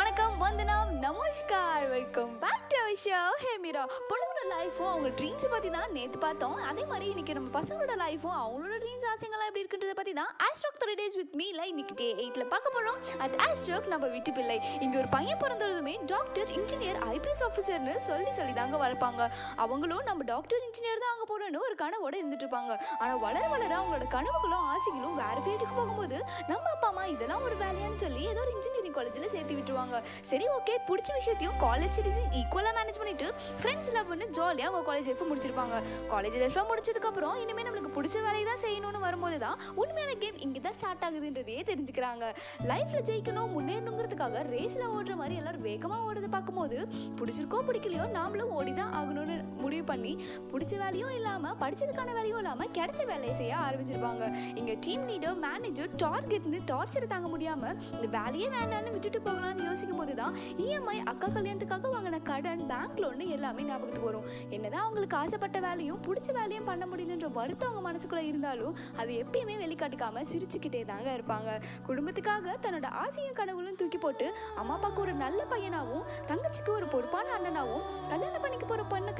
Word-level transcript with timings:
வணக்கம் 0.00 0.36
வந்தனம் 0.42 0.90
நமஸ்கார். 1.02 1.84
Welcome 1.92 2.30
back 2.42 2.68
to 2.70 2.76
our 2.82 2.98
show 3.02 3.18
hey 3.42 3.50
Meera 3.62 3.82
பொண்ணுங்களோட 4.10 4.44
லைஃப்பும் 4.52 4.88
அவங்க 4.90 5.08
ட்ரீம்ஸ் 5.18 5.46
பற்றி 5.54 5.70
தான் 5.74 5.90
நேற்று 5.96 6.18
பார்த்தோம். 6.24 6.54
அதே 6.68 6.84
மாதிரி 6.90 7.06
இன்றைக்கி 7.12 7.32
நம்ம 7.38 7.50
பசங்களோட 7.56 7.94
லைஃப்பும் 8.02 8.36
அவங்களோட 8.42 8.76
ட்ரீம்ஸ் 8.84 9.06
ஆசைங்களாம் 9.10 9.48
எப்படி 9.48 9.62
இருக்குன்றதை 9.62 9.94
பற்றி 9.98 10.12
தான் 10.20 10.30
ஆஸ்ட்ராக் 10.46 10.78
த்ரீ 10.82 10.94
டேஸ் 11.00 11.16
வித் 11.20 11.34
மீல 11.40 11.64
இன்னைக்கு 11.72 11.96
டே 12.00 12.08
எயிட்டில் 12.22 12.48
பார்க்க 12.52 12.74
போகிறோம் 12.76 13.00
அட் 13.24 13.36
ஆஸ்ட்ராக் 13.48 13.90
நம்ம 13.94 14.08
வீட்டு 14.14 14.32
பிள்ளை. 14.38 14.56
இங்கே 14.86 14.98
ஒரு 15.02 15.10
பையன் 15.16 15.40
பிறந்ததுமே 15.42 15.94
டாக்டர் 16.14 16.52
இன்ஜினியர் 16.58 17.00
ஐபிஎஸ் 17.16 17.44
ஆஃபீஸர்னு 17.48 17.96
சொல்லி 18.08 18.32
சொல்லி 18.38 18.54
தாங்க 18.60 18.78
வளர்ப்பாங்க. 18.84 19.20
அவங்களும் 19.64 20.04
நம்ம 20.10 20.28
டாக்டர் 20.32 20.64
இன்ஜினியர் 20.68 21.04
தான் 21.04 21.14
அங்கே 21.14 21.28
போகிறோன்னு 21.32 21.62
ஒரு 21.68 21.76
கனவோடு 21.84 22.20
இருந்துட்டுருப்பாங்க 22.22 22.72
ஆனால் 23.02 23.22
வளர 23.26 23.44
வளர 23.54 23.72
அவங்களோட 23.80 24.08
கனவுகளும் 24.16 24.66
ஆசைகளும் 24.74 25.18
வேறு 25.22 25.42
ஃபீல்டுக்கு 25.46 25.76
போகும்போது 25.80 26.18
நம்ம 26.52 26.66
அப்பா 26.76 26.90
அம்மா 26.94 27.06
இதெல்லாம் 27.14 27.46
ஒரு 27.50 27.58
வேலையான்னு 27.64 28.02
சொல்லி 28.06 28.24
ஏதோ 28.32 28.42
ஒரு 28.46 28.52
இன்ஜினியர் 28.56 28.69
காலேஜில் 29.00 29.32
சேர்த்து 29.34 29.58
விட்டுருவாங்க. 29.58 29.96
சரி 30.30 30.46
ஓகே 30.58 30.76
பிடிச்ச 30.88 31.10
விஷயத்தையும் 31.18 31.58
காலேஜ் 31.66 31.92
ஸ்டடீஸும் 31.96 32.32
ஈக்குவலாக 32.40 32.72
மேனேஜ் 32.78 32.98
பண்ணிவிட்டு 33.02 33.28
ஃப்ரெண்ட்ஸ் 33.60 33.92
லவ் 33.96 34.08
பண்ணி 34.12 34.26
ஜாலியாக 34.38 34.68
அவங்க 34.70 34.84
காலேஜ் 34.88 35.08
லைஃப் 35.10 35.22
முடிச்சிருப்பாங்க. 35.30 35.76
காலேஜ் 36.12 36.36
லைஃப்லாம் 36.42 36.68
முடிச்சதுக்கப்புறம் 36.70 37.36
இனிமேல் 37.42 37.66
நம்மளுக்கு 37.66 37.92
பிடிச்ச 37.98 38.16
வேலையை 38.26 38.44
தான் 38.50 38.60
செய்யணும்னு 38.64 39.00
வரும்போது 39.06 39.36
தான் 39.44 39.56
உண்மையான 39.82 40.14
கேம் 40.22 40.38
இங்கே 40.46 40.60
தான் 40.66 40.76
ஸ்டார்ட் 40.78 41.04
ஆகுதுன்றதையே 41.06 41.62
தெரிஞ்சுக்கிறாங்க. 41.70 42.24
லைஃப்பில் 42.70 43.06
ஜெயிக்கணும் 43.10 43.52
முன்னேறணுங்கிறதுக்காக 43.56 44.42
ரேஸில் 44.52 44.86
ஓடுற 44.96 45.14
மாதிரி 45.20 45.36
எல்லோரும் 45.42 45.64
வேகமாக 45.68 46.06
ஓடுறதை 46.08 46.30
பார்க்கும்போது 46.36 46.78
பிடிச்சிருக்கோ 47.20 47.60
பிடிக்கலையோ 47.70 48.06
நாமளும் 48.18 48.52
ஓடி 48.58 48.74
தான் 48.80 48.92
ஆகணும்னு 49.00 49.38
முடிவு 49.62 49.86
பண்ணி 49.92 50.12
பிடிச்ச 50.52 50.72
வேலையும் 50.84 51.14
இல்லாமல் 51.18 51.56
படிச்சதுக்கான 51.62 52.10
வேலையும் 52.18 52.40
இல்லாமல் 52.42 52.72
கிடைச்ச 52.78 53.00
வேலையை 53.12 53.34
செய்ய 53.40 53.56
ஆரம்பிச்சிருப்பாங்க. 53.66 54.24
இங்கே 54.60 54.76
டீம் 54.86 55.06
லீடர் 55.10 55.40
மேனேஜர் 55.46 55.90
டார்கெட்னு 56.04 56.60
டார்ச்சர் 56.72 57.10
தாங்க 57.14 57.28
முடியாமல் 57.34 57.76
இந்த 57.96 58.06
வேலையே 58.18 58.46
வேண்டாம்னு 58.90 58.96
விட்டுட்டு 58.96 59.20
போகலாம்னு 59.26 59.66
யோசிக்கும் 59.68 60.00
போது 60.00 60.14
தான் 60.20 60.34
இஎம்ஐ 60.64 60.96
அக்கா 61.10 61.26
கல்யாணத்துக்காக 61.36 61.90
வாங்கின 61.94 62.18
கடன் 62.22 62.62
பேங்க் 62.70 62.98
லோன் 63.02 63.22
எல்லாமே 63.36 63.62
ஞாபகத்துக்கு 63.62 64.08
வரும். 64.08 64.26
என்னதான் 64.56 64.84
அவங்களுக்கு 64.84 65.16
ஆசைப்பட்ட 65.22 65.58
வேலையும் 65.66 66.00
பிடிச்ச 66.06 66.28
வேலையும் 66.38 66.68
பண்ண 66.70 66.84
முடியலன்ற 66.90 67.28
வருத்தம் 67.38 67.70
அவங்க 67.70 67.82
மனசுக்குள்ளே 67.88 68.24
இருந்தாலும் 68.30 68.74
அது 69.00 69.10
எப்பயுமே 69.22 69.56
வெளிக்காட்டிக்காம 69.64 70.24
சிரிச்சுக்கிட்டே 70.32 70.82
தாங்க 70.92 71.08
இருப்பாங்க. 71.18 71.50
குடும்பத்துக்காக 71.88 72.56
தன்னோட 72.66 72.88
ஆசையும் 73.04 73.38
கனவுகளும் 73.40 73.78
தூக்கி 73.82 73.98
போட்டு 73.98 74.26
அம்மா 74.56 74.74
அப்பாவுக்கு 74.74 75.04
ஒரு 75.06 75.14
நல்ல 75.24 75.40
பையனாகவும் 75.52 76.06
தங்கச்சிக்கு 76.30 76.72
ஒரு 76.78 76.88
பொறுப்பான 76.94 77.26
அண்ணனாகவும் 77.38 77.86
கல்யாணம் 78.10 78.29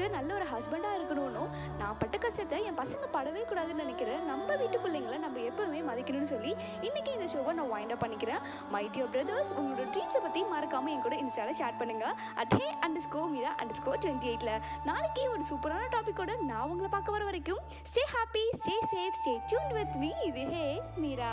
பொண்ணுக்கு 0.00 0.18
நல்ல 0.18 0.30
ஒரு 0.38 0.46
ஹஸ்பண்டாக 0.52 0.98
இருக்கணும்னு 0.98 1.42
நான் 1.80 1.96
பட்ட 2.00 2.16
கஷ்டத்தை 2.24 2.58
என் 2.68 2.78
பசங்க 2.80 3.06
படவே 3.16 3.42
கூடாதுன்னு 3.50 3.82
நினைக்கிறேன். 3.84 4.22
நம்ம 4.30 4.56
வீட்டு 4.60 4.78
பிள்ளைங்களை 4.84 5.18
நம்ம 5.24 5.38
எப்பவுமே 5.50 5.80
மதிக்கணும்னு 5.88 6.30
சொல்லி 6.32 6.52
இன்னைக்கு 6.86 7.10
இந்த 7.16 7.26
ஷோவை 7.32 7.52
நான் 7.58 7.70
வைண்ட் 7.74 7.92
அப் 7.94 8.02
பண்ணிக்கிறேன். 8.04 8.42
மை 8.74 8.84
டியர் 8.94 9.12
பிரதர்ஸ் 9.14 9.52
உங்களோட 9.58 9.86
ட்ரீம்ஸை 9.94 10.22
பற்றி 10.26 10.42
மறக்காமல் 10.54 10.94
என் 10.94 11.04
கூட 11.06 11.16
இன்ஸ்டாவில் 11.24 11.58
ஷேர் 11.60 11.78
பண்ணுங்க. 11.82 12.06
At 12.42 12.56
hey 12.58 12.66
underscore 13.08 13.22
Meera 13.34 13.52
underscore 13.80 13.94
twenty 14.02 14.30
எயிட்டில் 14.32 14.54
நாளைக்கு 14.90 15.24
ஒரு 15.34 15.44
சூப்பரான 15.52 15.90
டாப்பிக்கோட 15.96 16.34
நான் 16.50 16.68
உங்களை 16.72 16.90
பார்க்க 16.96 17.16
வர 17.16 17.24
வரைக்கும் 17.30 17.62
stay 17.92 18.04
happy 18.16 18.44
stay 18.60 18.76
safe 18.94 19.18
stay 19.22 19.34
tune 19.52 19.72
with 19.78 19.96
me 20.04 20.12
இது 20.30 20.44
ஹே 20.56 20.66
மீரா 21.04 21.32